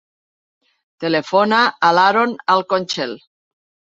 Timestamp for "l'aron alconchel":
1.97-3.13